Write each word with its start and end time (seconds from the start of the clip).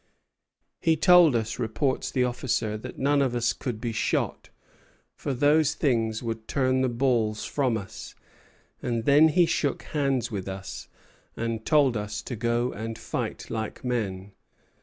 "He 0.79 0.95
told 0.97 1.35
us," 1.35 1.59
reports 1.59 2.09
the 2.09 2.23
officer, 2.23 2.75
"that 2.75 2.97
none 2.97 3.21
of 3.21 3.35
us 3.35 3.53
could 3.53 3.79
be 3.79 3.91
shot, 3.91 4.49
for 5.13 5.31
those 5.31 5.75
things 5.75 6.23
would 6.23 6.47
turn 6.47 6.81
the 6.81 6.89
balls 6.89 7.45
from 7.45 7.77
us; 7.77 8.15
and 8.81 9.05
then 9.05 9.29
shook 9.45 9.83
hands 9.83 10.31
with 10.31 10.47
us, 10.47 10.87
and 11.37 11.63
told 11.67 11.95
us 11.95 12.23
to 12.23 12.35
go 12.35 12.71
and 12.71 12.97
fight 12.97 13.51
like 13.51 13.83
men." 13.85 14.31